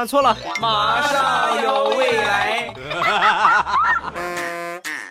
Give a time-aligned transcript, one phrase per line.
[0.00, 2.72] 啊，错了，马上有未来。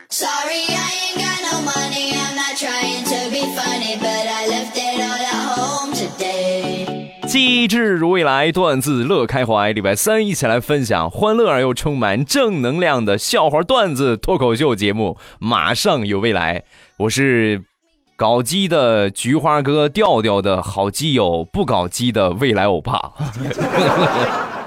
[0.09, 2.15] Sorry, I ain't got no money.
[2.15, 7.27] I'm not trying to be funny, but I left it all at home today.
[7.27, 9.71] 机智如未来，段子乐开怀。
[9.73, 15.19] 礼拜三一起来分享欢乐而又充满正能量的笑话段子脱口秀节目。
[15.37, 16.63] 马上有未来，
[16.97, 17.61] 我是
[18.15, 23.11] 搞基的菊花哥调调的好基友，不搞基的未来欧巴。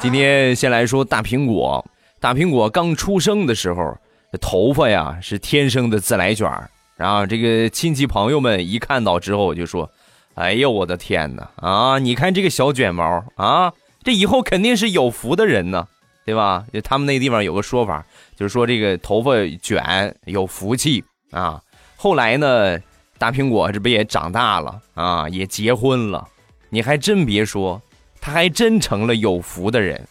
[0.02, 1.86] 今天先来说大苹果，
[2.18, 3.96] 大苹果刚出生的时候。
[4.40, 6.50] 头发呀是天生的自来卷
[6.96, 9.88] 然后这个亲戚朋友们一看到之后就说
[10.34, 11.98] ：“哎呦我的天哪啊！
[11.98, 15.86] 你看这个小卷毛啊，这以后肯定是有福的人呢，
[16.24, 16.64] 对吧？
[16.82, 21.60] 他们那地方有个说法，就是说这个头发卷有福气啊。
[21.96, 22.76] 后来呢，
[23.18, 26.26] 大苹果这不也长大了啊，也结婚了。
[26.70, 27.80] 你还真别说，
[28.22, 30.08] 她还真成了有福的人。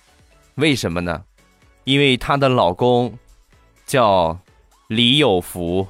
[0.56, 1.24] 为什么呢？
[1.86, 3.18] 因为她的老公。
[3.88, 4.38] 叫
[4.88, 5.86] 李有福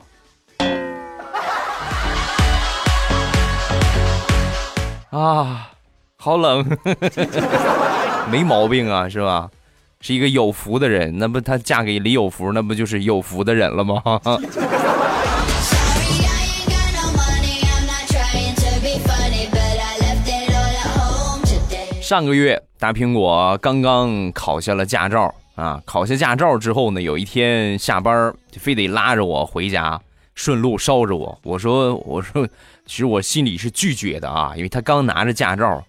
[5.12, 5.70] 啊，
[6.18, 6.66] 好冷，
[8.32, 9.52] 没毛病啊，是吧？
[10.00, 14.02] 是一个有福的人，那不她嫁给李有福，那不就是有福的人了吗？
[22.12, 25.34] 上个月，大苹果刚刚考下了驾照。
[25.56, 29.98] 啊，考下驾照之后呢，有一天下班就非得拉着我回家，
[30.36, 31.40] 顺路捎着我。
[31.44, 32.46] 我说，我说，
[32.86, 35.82] 其实我心里是拒绝的啊，因为他刚拿着驾照，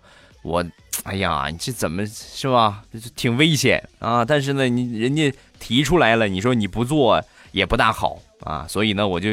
[0.44, 0.64] 我，
[1.02, 2.84] 哎呀，你这怎么是吧？
[3.16, 4.24] 挺危险啊！
[4.24, 7.20] 但是呢，你人家提出来了，你说你不做
[7.50, 9.30] 也不大好啊，所以呢，我就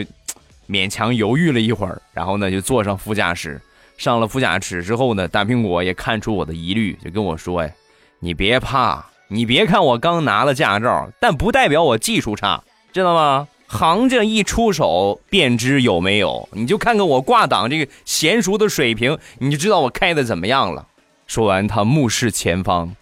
[0.67, 3.61] 勉强犹豫了一会儿，然后呢，就坐上副驾驶。
[3.99, 7.71] 上了副驾驶之后呢，大苹果也看出我的疑虑，就跟我说：“哎，
[8.19, 13.47] 你别怕。”你别看我刚拿了驾照，但不代表我技术差，知道吗？
[13.67, 20.87] 行家一出手便知有没有，你就看看我挂档这个娴熟的水平，你就知道我开的怎么样了。
[21.27, 22.95] 说完，他目视前方，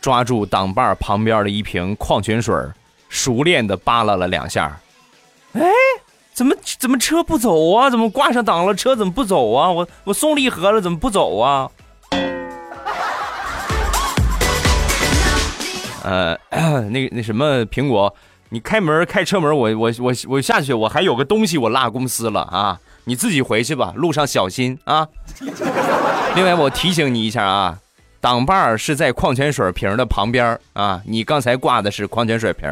[0.00, 2.54] 抓住挡把旁边的一瓶矿泉水，
[3.08, 4.78] 熟练的扒拉了两下。
[5.54, 5.62] 哎，
[6.34, 7.90] 怎么怎么车不走啊？
[7.90, 9.70] 怎么挂上档了，车怎么不走啊？
[9.70, 11.70] 我我送礼盒了，怎么不走啊？
[16.04, 16.36] 呃，
[16.88, 18.14] 那那什么苹果，
[18.48, 25.06] 你开门开车门，我我我我下去，我还有个东西我落公司了啊，你自己回去吧，路上小心啊。
[26.34, 27.78] 另外我提醒你一下啊，
[28.22, 32.68] 挡把是在矿泉水瓶的旁边啊，你刚才挂的是矿泉水瓶。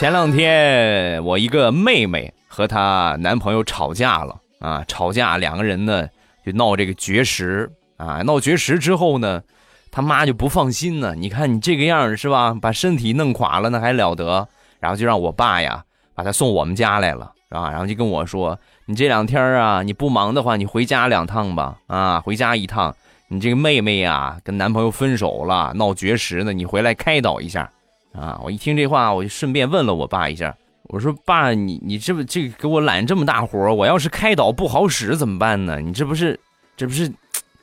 [0.00, 4.34] 前两天我一个妹妹和她男朋友吵架了。
[4.58, 6.08] 啊，吵架两个人呢
[6.42, 9.42] 就闹这个绝食啊，闹绝食之后呢，
[9.90, 11.14] 他妈就不放心呢。
[11.14, 14.48] 你看你这个样是吧，把身体弄垮了那还了得？
[14.78, 15.84] 然后就让我爸呀
[16.14, 17.70] 把他送我们家来了，啊？
[17.70, 21.76] 然后就跟我说，你这两天啊，你不忙的话，你回家两趟吧。
[21.88, 22.96] 啊，回家一趟，
[23.28, 27.70] 你这个妹妹呀跟男朋友分手了，闹绝食呢，你回来开导一下。
[28.12, 30.56] 啊，我一听这话，我就顺便问了我爸一下。
[30.84, 35.78] 我说爸，你你这不这给我揽这么大活我要是开导不好使怎么办呢？
[35.80, 36.38] 你这不是
[36.76, 37.12] 这不是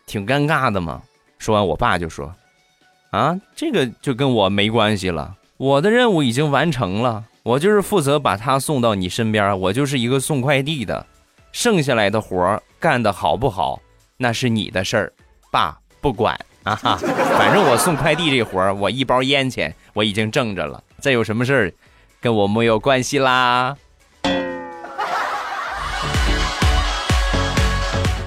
[0.06, 1.02] 挺尴尬的吗？
[1.38, 2.34] 说完，我爸就说
[3.12, 11.06] ：“啊，这个就跟我没关系了，我的任务已经完成了，我就是负责把他送到你身边，我就是一个送快递的，
[11.52, 13.82] 剩下来的活干的好不好
[14.16, 15.14] 那是你的事儿，
[15.52, 16.98] 爸不管啊哈，
[17.38, 21.74] 反正我送快递这活儿我一包烟钱我已经挣着了，再有什么事儿。”
[22.20, 23.76] 跟我没有关系啦，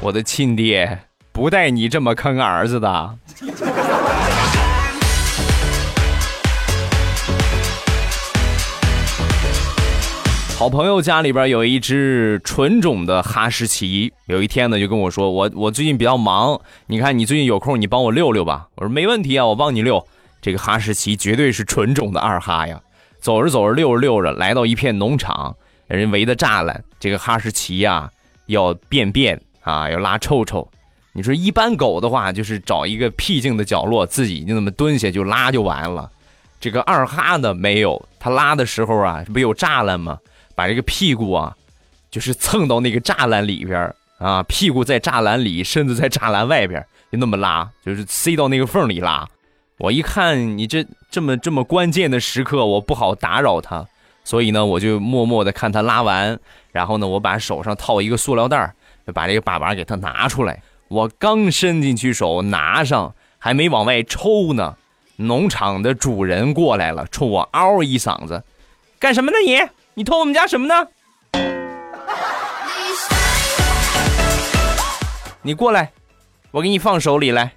[0.01, 1.01] 我的亲爹
[1.33, 3.19] 不带你这么坑儿子的。
[10.61, 18.69] 好朋友家里边有一只纯种的哈士奇，有一天呢就跟我说，我我最近比较忙，你看你最近有空，你帮我遛遛吧。
[18.75, 20.07] 我说没问题啊，我帮你遛。
[20.43, 22.79] 这个哈士奇绝对是纯种的二哈呀。
[23.21, 26.85] 走着走着，遛着遛着，来到一片农场，人围的栅栏。
[26.99, 28.11] 这个哈士奇呀，
[28.45, 30.69] 要便便啊，要拉臭臭。
[31.15, 36.11] 你说一般狗的话，就是找一个僻静的角落，自己就那么蹲下就拉就完了。
[36.61, 40.19] 这个二哈呢，没有，它拉的时候啊，这不有栅栏吗？
[40.61, 41.57] 把这个屁股啊，
[42.11, 49.27] 就是蹭到那个栅栏里边啊，屁股在栅栏里，身子在栅栏外边，就那么拉，就是塞到那个缝里拉。
[49.79, 53.87] 我一看你这这么这么关键的时刻，我不好打扰他，
[54.23, 56.39] 所以呢，我就默默的看他拉完，
[56.73, 58.71] 然后呢，我把手上套一个塑料袋
[59.07, 60.63] 就把这个粑粑给他拿出来。
[60.89, 64.77] 我刚伸进去手拿上，还没往外抽呢，
[65.17, 68.45] 农场的主人过来了，冲我嗷一嗓子
[69.01, 69.59] ：“干什么呢你？
[69.95, 70.87] 你偷我们家什么呢？”
[75.43, 75.91] 你过来，
[76.51, 77.53] 我给你放手里来。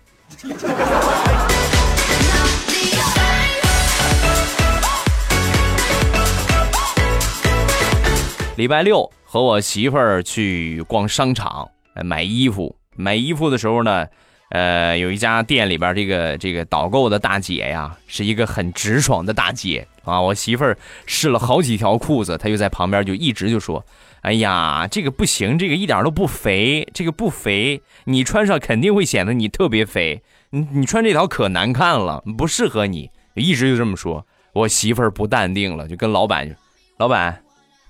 [8.56, 11.70] 礼拜六和我媳妇儿去逛商场，
[12.04, 12.76] 买衣服。
[12.96, 14.08] 买衣服的时候呢，
[14.50, 20.22] 呃，有一家店里边这个这个导购的大姐呀，是一个很直爽的大姐啊。
[20.22, 23.84] 我媳妇儿试了好几条裤子，她就在旁边就一直就说
[24.22, 30.22] ：“哎呀，这个不行，这个一点都不肥，这个不肥，你穿上肯定会显得你特别肥。
[30.52, 34.28] 你你穿这条可难看了，不适合你。”一直就这么说。
[34.54, 36.56] 我媳妇儿不淡定了，就跟老板
[36.98, 37.42] ：“老板。”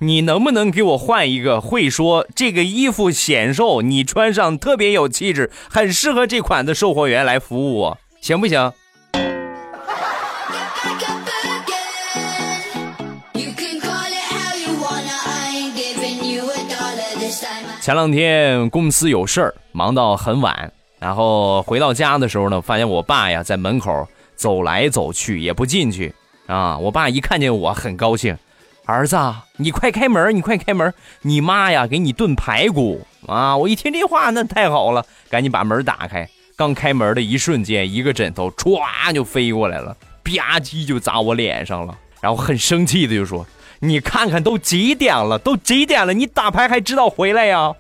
[0.04, 8.74] 你能不能给我换一个会说这个衣服显瘦，你穿上特别有气质，很适合这款的售货员来服务我，行不行？
[17.82, 24.06] 前两天公司有事儿，忙到很晚，然后回到家的时候呢，发现我爸呀在门口
[24.36, 26.14] 走来走去，也不进去
[26.48, 26.78] 啊。
[26.78, 28.38] 我爸一看见我，很高兴。
[28.86, 29.18] 儿子，
[29.56, 30.36] 你快开门！
[30.36, 30.94] 你快开门！
[31.22, 33.56] 你妈呀，给你炖排骨啊！
[33.56, 36.28] 我一听这话，那太好了，赶紧把门打开。
[36.58, 41.98] 刚开门的一瞬间，一个枕头歘就飞过来了，吧唧就砸我脸上了。
[42.20, 43.46] 然后很生气的就说
[43.80, 45.40] ：“你看看都几点了？
[45.40, 46.14] 都几点了？
[46.14, 47.74] 你打牌还知道回来呀？”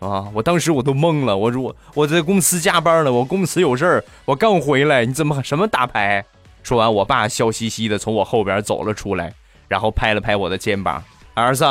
[0.00, 0.26] 啊！
[0.34, 6.24] 我当时我都懵了，我说我我在公司加班呢，我公司有事儿，我刚回来，你怎么什么打牌？
[6.64, 9.32] 说完，我爸笑嘻嘻的从我后边走了出来。
[9.70, 11.00] 然后拍了拍我的肩膀，
[11.32, 11.64] 儿子，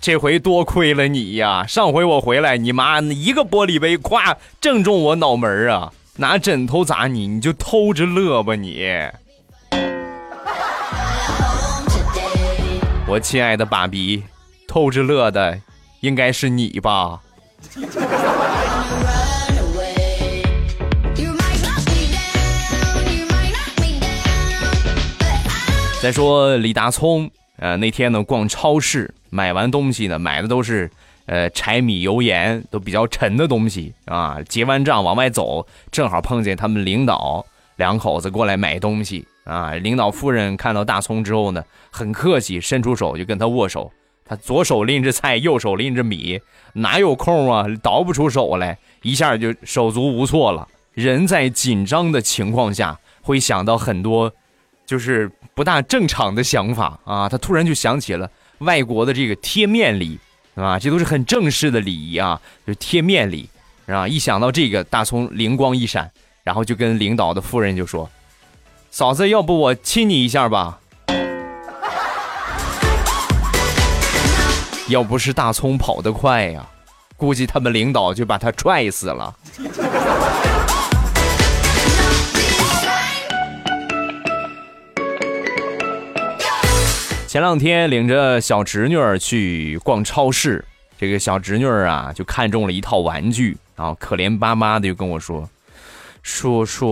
[0.00, 1.66] 这回多亏了你呀！
[1.66, 5.92] 上回我回来，你妈一个玻璃杯，咵正中我脑门啊！
[6.14, 8.86] 拿枕头砸你，你就偷着乐吧你！
[13.08, 14.22] 我亲爱的爸比，
[14.68, 15.60] 偷着乐的
[16.02, 17.18] 应该是你吧？
[26.00, 27.28] 再说李大聪。
[27.60, 30.90] 呃，那天呢，逛超市买完东西呢，买的都是，
[31.26, 34.38] 呃，柴米油盐都比较沉的东西啊。
[34.48, 37.44] 结完账往外走，正好碰见他们领导
[37.76, 39.74] 两口子过来买东西啊。
[39.74, 43.92] 领导夫人看到大葱之后呢，很客气，伸出手就跟他握手。
[44.24, 46.40] 他左手拎着菜，右手拎着米，
[46.72, 50.66] 哪有空啊，倒不出手来，一下就手足无措了。
[50.94, 54.32] 人在紧张的情况下，会想到很多。
[54.90, 57.28] 就是不大正常的想法啊！
[57.28, 58.28] 他突然就想起了
[58.58, 60.18] 外国的这个贴面礼，
[60.56, 63.48] 啊，这都是很正式的礼仪啊，就贴面礼，
[63.86, 66.10] 啊，一想到这个，大葱灵光一闪，
[66.42, 68.10] 然后就跟领导的夫人就说
[68.90, 70.80] ：“嫂子，要不我亲你一下吧？”
[74.88, 76.66] 要不是大葱跑得快呀，
[77.16, 79.32] 估计他们领导就把他踹死了。
[87.30, 90.64] 前两天领着小侄女儿去逛超市，
[90.98, 95.48] 这个小侄女儿啊就看中了一套玩具，然后可怜巴巴的就跟我说
[96.24, 96.90] ：“叔叔，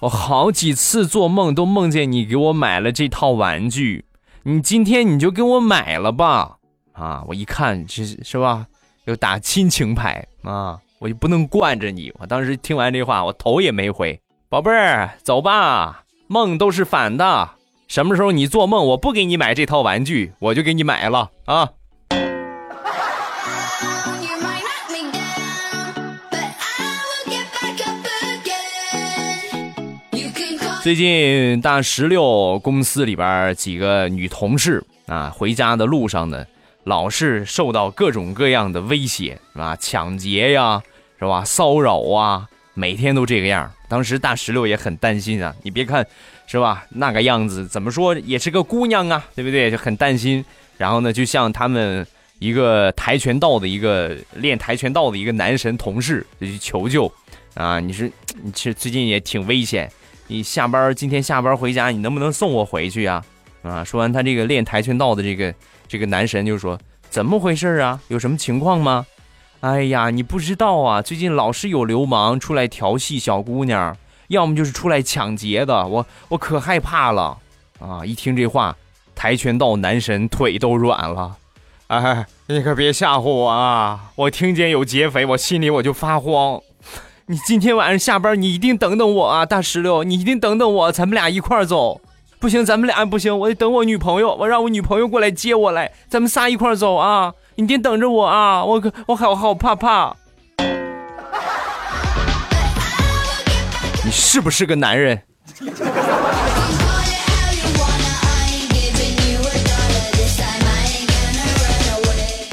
[0.00, 4.04] 我好几次做梦都梦见你给我买了这套玩具，
[4.42, 6.58] 你今天你就给我买了吧。”
[6.92, 8.66] 啊，我一看这是吧，
[9.06, 12.12] 又打亲情牌啊，我就不能惯着你。
[12.18, 14.20] 我当时听完这话，我头也没回，
[14.50, 17.48] 宝贝儿，走吧，梦都是反的。
[17.92, 21.68] 什么时候你做梦，我不给你买这套玩具，我就给你买了啊！
[30.82, 36.46] 最近大石榴公司里边几个女同事啊，回家的路上呢，
[36.84, 39.76] 老是受到各种各样的威胁，是吧？
[39.78, 40.80] 抢劫呀，
[41.18, 41.44] 是吧？
[41.44, 43.70] 骚扰啊，每天都这个样。
[43.86, 46.06] 当时大石榴也很担心啊，你别看。
[46.52, 46.84] 是吧？
[46.90, 49.70] 那个样子怎么说也是个姑娘啊，对不对？
[49.70, 50.44] 就很担心。
[50.76, 52.06] 然后呢，就像他们
[52.40, 57.10] 一个跆拳道的一个练跆拳道的一个男神同事就去求救
[57.54, 57.80] 啊！
[57.80, 59.90] 你是你其实最近也挺危险，
[60.26, 63.24] 你下班今天下班回家，你能不能送我回去呀？
[63.62, 63.82] 啊！
[63.82, 65.54] 说完，他这个练跆拳道的这个
[65.88, 66.78] 这个男神就说
[67.08, 67.98] ：“怎么回事啊？
[68.08, 69.06] 有什么情况吗？”
[69.60, 73.96] 哎呀，你不知道啊，最近老是有流氓出来调戏小姑娘。
[74.32, 77.36] 要么就是出来抢劫的，我我可害怕了
[77.78, 78.00] 啊！
[78.04, 78.74] 一听这话，
[79.14, 81.36] 跆拳道男神腿都软了。
[81.88, 84.10] 哎，你可别吓唬我啊！
[84.16, 86.58] 我听见有劫匪，我心里我就发慌。
[87.26, 92.00] 你今天晚上下班，你一定等等我啊，大石榴，你一定等等我，咱们俩一块儿走。
[92.40, 97.34] 不行，咱们俩不行，我得等我女朋友，我让我女朋友过来接我来，咱们仨一块儿走啊！
[97.56, 100.16] 你得等着我啊，我可我好好怕怕。
[104.04, 105.22] 你是不是个男人？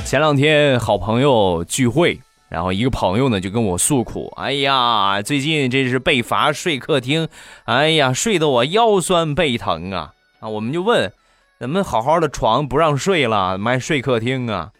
[0.05, 7.27] 前两天好朋友聚会，然后一个朋友呢就跟我诉苦：“哎呀，最近这是被罚睡客厅，
[7.65, 11.11] 哎呀，睡得我腰酸背疼啊！”啊，我们就问
[11.59, 14.71] ：“怎么好好的床不让睡了，怎么还睡客厅啊？”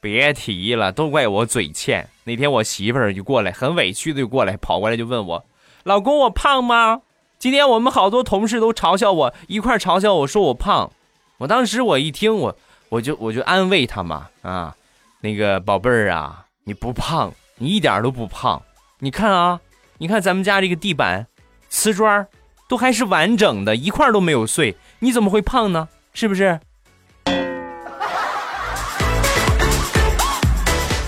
[0.00, 2.08] 别提了，都怪我嘴欠。
[2.24, 5.44] 那天我媳妇儿就过来，很委屈的就过来，跑过来就问我
[5.84, 7.02] ：“老公，我胖吗？”
[7.38, 10.90] 今天我们好多同事都嘲笑我，一块嘲笑我说我胖。
[11.38, 12.56] 我当时我一听我。
[12.88, 14.76] 我就我就安慰他嘛啊，
[15.22, 18.60] 那个宝贝儿啊，你不胖，你一点都不胖。
[18.98, 19.58] 你看啊，
[19.96, 21.26] 你看咱们家这个地板，
[21.70, 22.28] 瓷砖
[22.68, 25.88] 都还是完整的，一块都没有碎，你怎么会胖呢？
[26.12, 26.60] 是不是？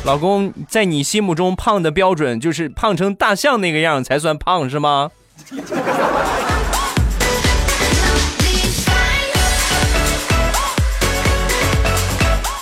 [0.05, 5.11] 老公，在你心目中胖的标准就是胖成大象那个样才算胖是吗？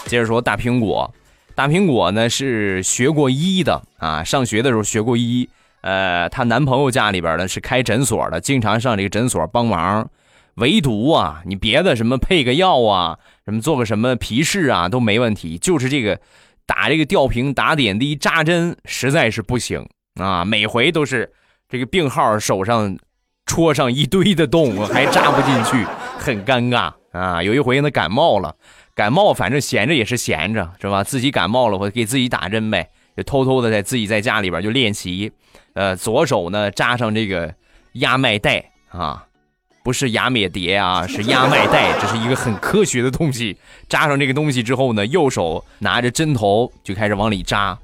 [0.06, 1.12] 接着说大苹果，
[1.56, 5.48] 大苹果呢是学过医的啊，上学的时候学过医。
[5.80, 10.08] 呃，她男朋友家里边呢是开诊所的，经常上这个诊所帮忙。
[10.56, 16.20] 唯独啊，你别的什么配个药啊，什么做个什么皮试啊都没问题，就是这个
[16.66, 20.44] 打这个吊瓶、打点滴、扎针实在是不行啊。
[20.44, 21.32] 每回都是
[21.68, 22.96] 这个病号手上
[23.46, 25.84] 戳上一堆的洞，还扎不进去，
[26.18, 27.42] 很尴尬啊。
[27.42, 28.56] 有一回呢感冒了。
[28.94, 31.02] 感冒反正闲着也是闲着，是吧？
[31.02, 35.32] 自己感冒了，我给自己打针呗，就偷偷的在自己在家里边就练习。
[35.72, 37.54] 呃，左手呢扎上这个
[37.94, 39.24] 压脉带啊，
[39.82, 43.56] 不是牙咩蝶啊， 是压脉带，这是一个很科学的东西。
[43.88, 47.76] 扎上这个东西之后呢，右手拿着针头就开始往里扎，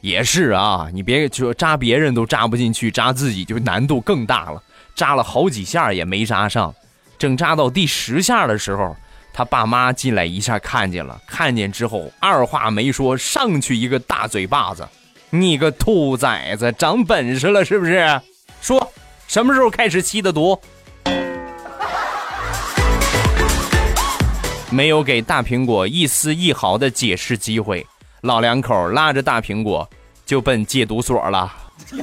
[0.00, 4.62] 也是啊，你别就扎别人都扎不进去，扎自己就难度更大了。
[4.94, 6.74] 扎了好几下也没扎上，
[7.18, 8.96] 正扎到第十下的时候。
[9.38, 14.88] 他爸妈进来一下看见了，看见之后二话没说，上去一个大嘴巴子。
[15.28, 18.18] 你个兔崽子，长本事了是不是？
[18.62, 18.90] 说
[19.28, 20.58] 什么时候开始吸的毒？
[24.70, 27.86] 没有给大苹果一丝一毫的解释机会，
[28.22, 29.88] 老两口拉着大苹果
[30.26, 31.52] 就奔戒毒所了。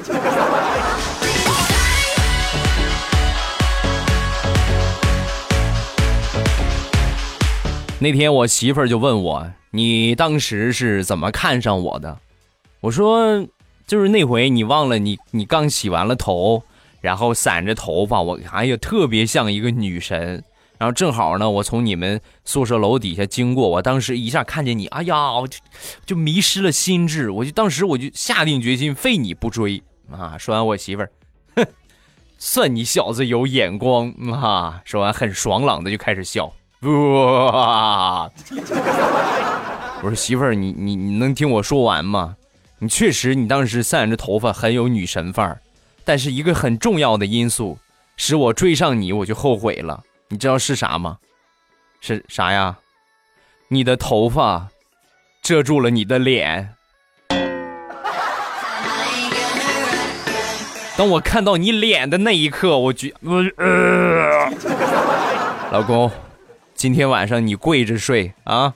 [7.99, 12.17] 那天我媳妇儿就问我：“你当时是怎么看上我的？”
[12.81, 13.45] 我说
[13.85, 16.63] ：“就是那回你忘了你你刚洗完了头，
[17.01, 20.43] 然后散着头发，我哎呀特别像一个女神。
[20.83, 25.57] 然后正好呢，我从你们宿舍楼底下经过，我当时一下看见你，哎呀，我就
[26.05, 27.29] 就迷失了心智。
[27.29, 30.37] 我就当时我就下定决心非你不追啊！
[30.37, 31.09] 说完，我媳妇儿，
[31.55, 31.65] 哼，
[32.37, 34.81] 算你小子有眼光啊！
[34.83, 36.51] 说完，很爽朗的就开始笑。
[36.81, 38.29] 哇！
[40.01, 42.35] 我说媳妇儿，你你你能听我说完吗？
[42.79, 45.61] 你确实，你当时散着头发很有女神范儿，
[46.03, 47.77] 但是一个很重要的因素
[48.17, 50.03] 使我追上你，我就后悔了。
[50.33, 51.19] 你知道是啥吗？
[52.01, 52.75] 是啥呀？
[53.67, 54.67] 你的头发
[55.43, 56.73] 遮住了你的脸。
[60.97, 64.49] 当我看到你脸的那一刻，我觉呃，
[65.71, 66.11] 老公。
[66.73, 68.73] 今天晚上你跪着睡啊！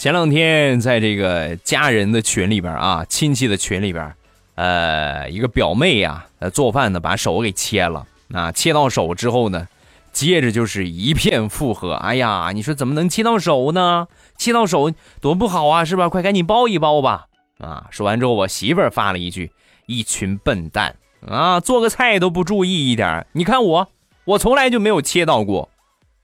[0.00, 4.14] 前两天在这个家人的群里边啊，亲戚的群里边，
[4.54, 8.06] 呃，一个表妹呀，呃，做饭呢，把手给切了。
[8.32, 9.68] 啊，切到手之后呢，
[10.10, 11.92] 接着就是一片附和。
[11.96, 14.08] 哎呀，你说怎么能切到手呢？
[14.38, 14.90] 切到手
[15.20, 16.08] 多不好啊，是吧？
[16.08, 17.26] 快赶紧包一包吧！
[17.58, 19.52] 啊，说完之后，我媳妇儿发了一句。
[19.84, 20.96] 一群笨蛋
[21.28, 21.60] 啊！
[21.60, 23.26] 做个菜都不注意一点。
[23.32, 23.88] 你看我，
[24.24, 25.68] 我从来就没有切到过。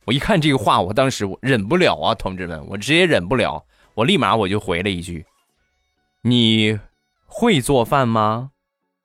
[0.07, 5.27] 我一看这个话，我当时我忍不了啊，同志们，我直接忍不了，我立马我就回了一句
[6.23, 6.79] ：“你
[7.27, 8.51] 会做饭吗？”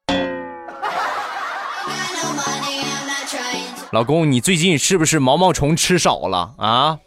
[3.92, 7.00] 老公，你最近是不是毛毛虫吃少了啊？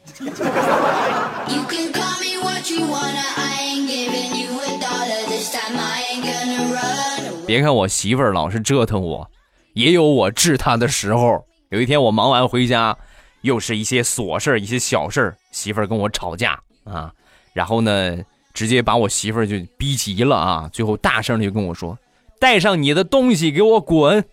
[7.47, 9.31] 别看我媳妇儿老是折腾我，
[9.75, 11.45] 也有我治她的时候。
[11.71, 12.97] 有一天我忙完回家，
[13.45, 17.13] 又是一些琐事一些小事，媳妇儿跟我吵架啊，
[17.53, 18.17] 然后呢，
[18.55, 21.99] 直接把我媳妇儿就逼急了啊，最后大声的就跟我说
[22.41, 24.25] ：“带上你的东西给我滚！”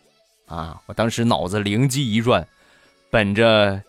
[0.47, 2.47] 啊，我当时脑子灵机一转，
[3.09, 3.81] 本着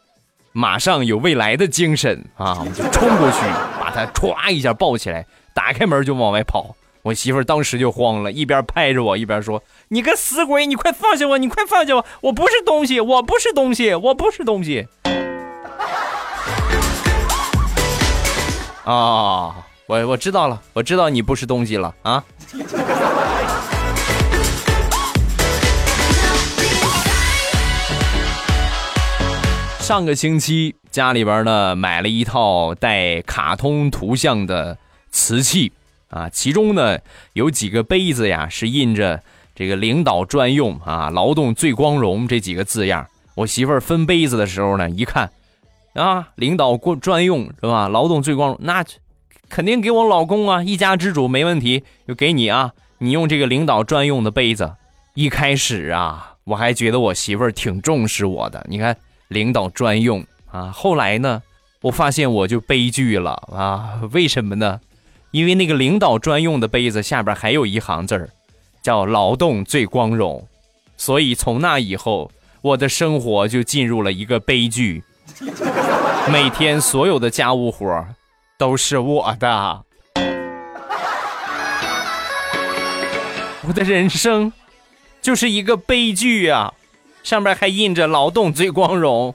[0.51, 3.39] 马上有未来的精神啊，我就冲过去
[3.81, 5.25] 把她歘一下抱起来，
[5.55, 6.75] 打开门就往外跑。
[7.05, 11.37] 我媳妇儿当时就慌了，一边拍着我，一边说：“你个死鬼，你快放下我！
[11.37, 12.07] 你快放下我！
[12.21, 14.87] 我不是东西，我不是东西，我不是东西。”
[18.87, 22.23] 啊，我我知道了，我知道你不是东西了啊。
[29.81, 34.79] 上个星期家里边呢买了一套带卡通图像的
[35.11, 35.73] 瓷器。
[36.13, 36.99] 啊，其中呢
[37.33, 39.23] 有几个杯子呀，是印着
[39.55, 43.07] 这个领导专用啊，劳动最光荣这几个字样。
[43.35, 45.31] 我媳妇分杯子的时候呢，一看，
[45.95, 47.89] 啊，领导过专用是吧？
[47.89, 48.85] 劳动最光荣，那
[49.49, 54.75] 肯定给我老公啊，一家之主没问题，就给你啊，你用这个领导专用的杯子。
[55.15, 58.95] 一开始啊，我还觉得我媳妇挺重视我的，你看
[59.29, 60.71] 领导专用啊。
[60.71, 61.43] 后来呢，
[61.81, 64.79] 我发现我就悲剧了啊，为什么呢？
[65.33, 68.29] 因为那个领导专用的杯子下边还有一行字儿，
[68.83, 70.47] 叫“劳动最光荣”，
[70.97, 75.03] 所以从那以后，我的生活就进入了一个悲剧。
[76.31, 78.05] 每天所有的家务活
[78.59, 79.83] 都是我的，
[83.67, 84.53] 我的人生
[85.21, 86.73] 就是一个悲剧啊！
[87.23, 89.35] 上边还印着“劳动最光荣”。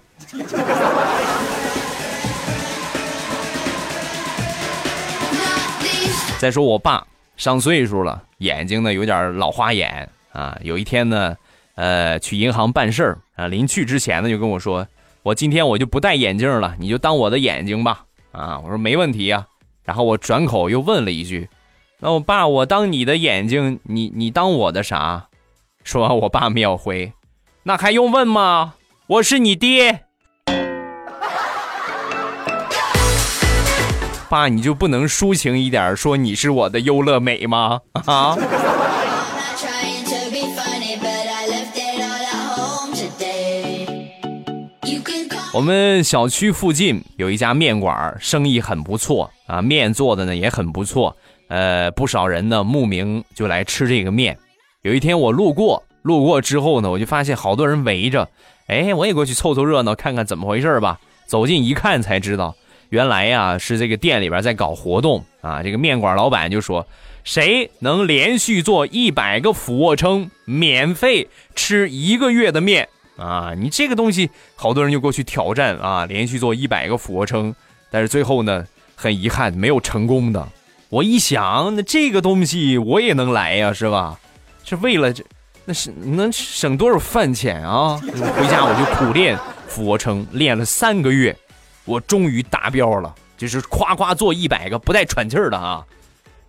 [6.40, 10.58] 再说我爸上岁数了，眼睛呢有点老花眼啊。
[10.62, 11.36] 有一天呢，
[11.76, 14.88] 呃，去银行办事儿啊，临去之前呢就跟我说
[15.24, 19.48] ：“我今天我就不戴眼镜了，你就当我的眼睛吧。”啊，我说没问题呀。
[19.84, 21.50] 然后我转口又问了一句
[22.00, 25.28] ：“那我爸，我当你的眼睛，你你当我的啥？”
[25.84, 27.14] 说完，我爸秒回
[27.64, 28.76] ：“那还用问吗？
[29.08, 30.04] 我是你爹。”
[34.30, 37.80] 爸，你就不能抒情一点，说你是我的优乐美吗？
[38.06, 38.38] 啊！
[45.54, 51.16] 我们小区附近有一家面馆，生意很不错啊，面做的呢也很不错，
[51.48, 54.38] 呃，不少人呢慕名就来吃这个面。
[54.84, 58.30] 有一天我路过，路过之后呢，我就发现好多人围着，
[58.68, 61.00] 哎，我也过去凑凑热闹，看看怎么回事吧。
[61.26, 62.56] 走近一看才知道。
[62.90, 65.62] 原来呀，是这个店里边在搞活动啊！
[65.62, 66.88] 这个面馆老板就说
[67.26, 77.54] ：“谁能连续做一百个俯卧撑，免费吃一个月的面啊！”你这个东西，好多人就过去挑战啊，连续做一百个俯卧撑，
[77.92, 80.48] 但是最后呢，很遗憾没有成功的。
[80.88, 84.18] 我一想，那这个东西我也能来呀，是吧？
[84.64, 85.22] 是为了这，
[85.66, 88.00] 那是能省多少饭钱啊！
[88.02, 91.36] 回家我就苦练俯卧撑，练了三个月。
[91.88, 95.86] 我终于达标了，就是夸夸做一百个不带喘气儿的啊，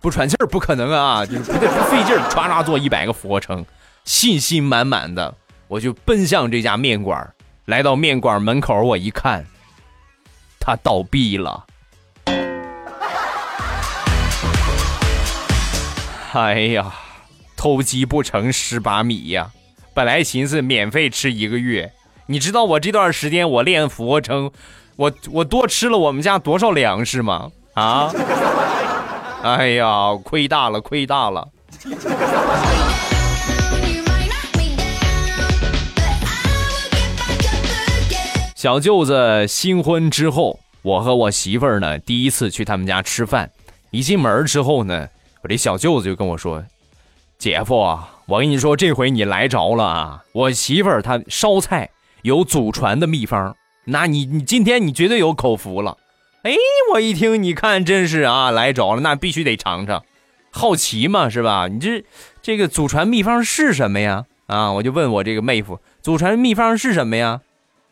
[0.01, 3.65] 不喘气儿不可能啊，就是不带不费劲儿，唰唰做一百个俯卧撑，
[4.03, 5.33] 信心满满的，
[5.69, 9.45] 我就奔向这家面馆来到面馆门口，我一看，
[10.59, 11.65] 他倒闭了。
[16.33, 16.93] 哎呀，
[17.55, 19.49] 偷鸡不成蚀把米呀！
[19.93, 21.93] 本来寻思免费吃一个月，
[22.25, 24.51] 你知道我这段时间我练俯卧撑。
[24.99, 27.49] 我我多吃了我们家多少粮食吗？
[27.73, 28.11] 啊！
[29.43, 31.47] 哎呀，亏大了，亏大了！
[38.53, 43.49] 小舅子新婚之后，我和我媳妇儿呢第一次去他们家吃饭。
[43.91, 45.07] 一进门之后呢，
[45.41, 46.61] 我这小舅子就跟我说
[47.39, 50.21] ：“姐夫，我跟你说，这回你来着了啊！
[50.33, 51.89] 我媳妇儿她烧菜
[52.23, 53.55] 有祖传的秘方。”
[53.91, 55.97] 那你你今天你绝对有口福了，
[56.43, 56.53] 哎，
[56.93, 60.03] 我一听，你看真是啊，来着了，那必须得尝尝，
[60.51, 61.67] 好奇嘛，是吧？
[61.67, 62.03] 你这
[62.41, 64.25] 这个祖传秘方是什么呀？
[64.47, 67.41] 啊，我就问我这个妹夫，祖传秘方是什么呀？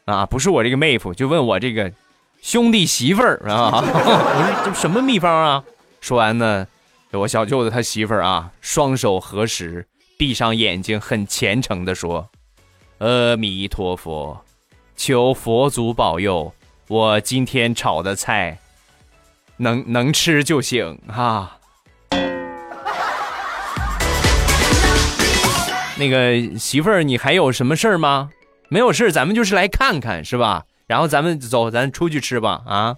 [0.06, 1.92] 啊，不是我这个妹夫，就问我这个
[2.42, 5.64] 兄弟媳妇儿啊， 我说这什么秘方啊？
[6.00, 6.66] 说完呢，
[7.12, 9.86] 我小舅子他媳妇儿啊，双手合十，
[10.18, 12.30] 闭上眼睛，很虔诚的说
[13.00, 14.42] ：“阿弥陀佛。”
[14.98, 16.52] 求佛祖保佑，
[16.88, 18.58] 我今天炒的菜
[19.58, 21.60] 能能吃就行哈。
[25.98, 28.32] 那个媳妇儿，你还有什么事儿吗？
[28.70, 30.64] 没有事儿，咱们就是来看看，是吧？
[30.88, 32.96] 然后咱们走，咱出去吃吧，啊。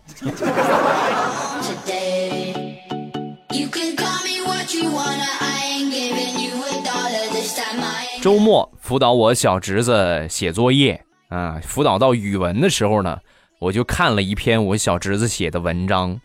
[8.22, 13.20] 周末辅导我小侄子写作业啊，辅导到语文的时候呢，
[13.60, 16.20] 我就看了一篇我小侄子写的文章，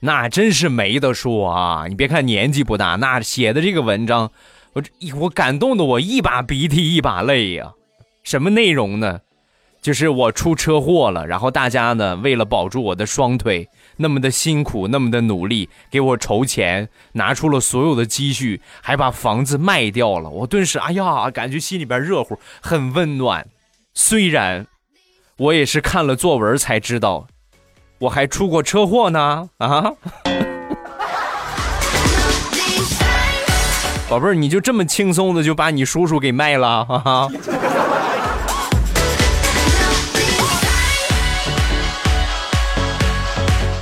[0.00, 1.86] 那真是没得说啊！
[1.88, 4.30] 你别看年纪不大，那写的这个文章，
[4.74, 4.82] 我
[5.20, 7.72] 我感动的我一把鼻涕一把泪呀。
[8.22, 9.20] 什么内容呢？
[9.80, 20.28] 就是我出车祸了，然后大家呢为了保住我的双腿，那么的辛苦，那么的努力，给我筹钱，拿出了所有的积蓄，还把房子卖掉了。
[20.28, 23.48] 我顿时，哎呀，感觉心里边热乎，很温暖。
[23.94, 24.66] 虽然
[25.36, 27.26] 我也是看了作文才知道，
[27.98, 29.50] 我还出过车祸呢。
[29.58, 29.92] 啊，
[34.08, 36.84] 宝贝儿，你就这么轻松的就把你叔叔给卖了？
[36.84, 37.28] 哈哈。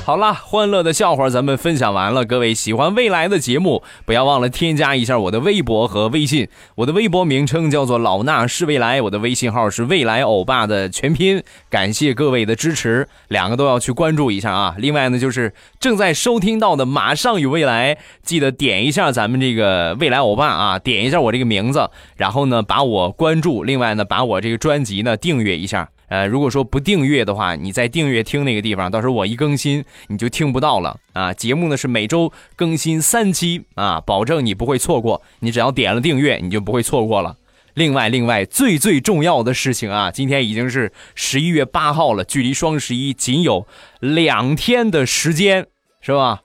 [0.08, 2.24] 好了，欢乐的笑话咱们分享完了。
[2.24, 6.48] 各位喜欢未来的节目，不要忘了添加一下我的微博和微信。
[6.76, 11.42] 我的微博名称叫做老衲是未来，我的微信号是未来欧巴的全拼。
[11.68, 14.74] 感谢各位的支持，两个都要去关注一下啊。
[14.78, 23.62] 另外呢，就是正在收听到的马上有未来，记得点一下咱们这个未来欧巴啊，点一下我这个名字，然后呢把我关注。
[23.62, 25.90] 另外呢，把我这个专辑呢订阅一下。
[26.08, 31.32] 呃，如果说不订阅的话，你在订阅听那个地方，到时候我一更新你就听不到了啊。
[31.34, 35.20] 节目呢是每周更新三期啊，保证你不会错过。
[35.40, 37.36] 你只要点了订阅，你就不会错过了。
[37.74, 43.66] 另外，另外最最重要的事情啊，今天已经是十一月八号了，距离双十一仅有
[44.00, 45.66] 两天的时间，
[46.00, 46.40] 是吧？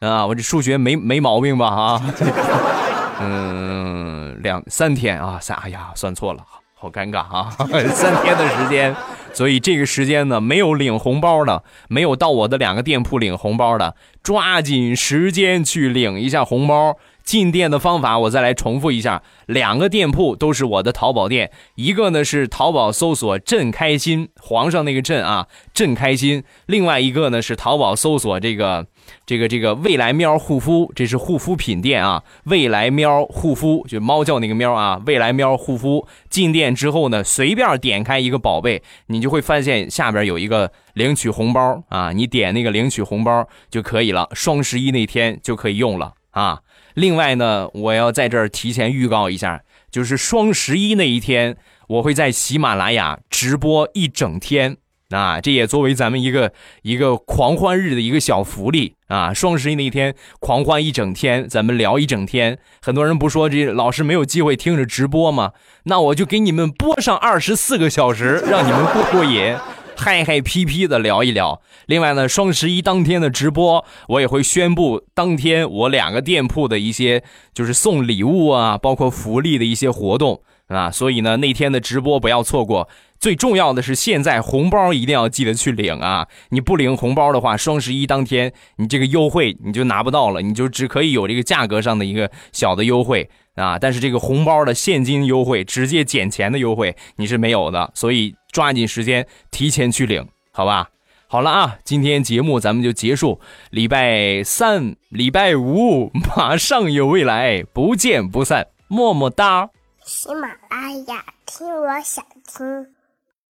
[0.00, 1.66] 啊，我这数学没没毛病吧？
[1.68, 2.14] 啊，
[3.20, 6.42] 嗯，两三天啊，三，哎呀，算错了。
[6.82, 7.48] 好尴尬啊！
[7.94, 8.92] 三天的时间，
[9.32, 16.98] 所以这个时间呢，没有领红包的，没有到我的两个店铺领红包的，抓紧时间去领一下红包。
[17.24, 28.86] 进店的方法我再来重复一下，两个店铺都是我的淘宝店，一个呢是淘宝搜索“朕开心”，皇上那个“朕”啊，“朕开心”；另外一个呢是淘宝搜索这个。
[29.26, 32.22] 这个这个未来喵护肤，这是护肤品店啊。
[32.44, 35.00] 未来喵护肤，就猫叫那个喵啊。
[35.04, 42.12] 未来喵护肤进店之后呢，随便点开一个宝贝，你就会发现下边有一个领取红包啊。
[42.12, 46.60] 你点那个领取红包就可以了，双十一那天就可以用了啊。
[46.94, 51.56] 另外呢，我要在这儿提前预告一下，就是双十一那一天，
[51.88, 54.76] 我会在喜马拉雅直播一整天。
[55.10, 59.34] 啊，这也作为咱们一个一个狂欢日的一个小福利啊！
[59.34, 62.58] 双十一那一天狂欢一整天，咱们聊一整天。
[62.80, 65.52] 很多人不说这老师没有机会听着直播吗？
[65.82, 69.54] 那我就给你们播上二十四个小时，让你们过过瘾，
[69.96, 71.60] 嗨嗨皮皮的聊一聊。
[71.86, 77.22] 另外呢，双十一当天的直播，我也会宣布当天我两个店铺的一些
[77.54, 80.90] 就是送礼物啊，包括福利的一些活动啊。
[80.90, 82.88] 所以呢，那天的直播不要错过。
[83.20, 86.26] 最重要的是，现在红包一定要记得去领啊！
[86.48, 93.78] 你不领红包的话，双十一当天你这个优惠你就拿不到了，你就只可以有这个价格上的一个小的优惠啊。
[93.78, 100.88] 但是这个红包的现金优惠、直接减钱的优惠你是没有的，所以抓紧时间提前去领，好吧？
[101.28, 109.70] 好了啊，今天节目咱们就结束，礼拜三、礼拜五马上有未来，不见不散，么么哒！
[110.04, 113.01] 喜马拉雅听，我想听。